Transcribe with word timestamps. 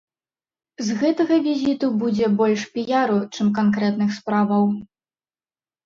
З 0.87 0.95
гэтага 1.01 1.37
візіту 1.49 1.91
будзе 2.01 2.27
больш 2.41 2.61
піяру, 2.73 3.21
чым 3.33 3.55
канкрэтных 3.61 4.09
справаў. 4.21 4.63